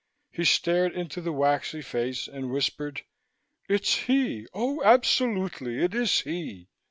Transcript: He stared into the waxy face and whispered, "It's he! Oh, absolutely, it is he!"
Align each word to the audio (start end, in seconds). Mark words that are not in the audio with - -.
He 0.31 0.45
stared 0.45 0.93
into 0.93 1.21
the 1.21 1.31
waxy 1.31 1.83
face 1.83 2.27
and 2.27 2.49
whispered, 2.49 3.03
"It's 3.69 3.93
he! 4.07 4.47
Oh, 4.51 4.81
absolutely, 4.83 5.83
it 5.83 5.93
is 5.93 6.21
he!" 6.21 6.69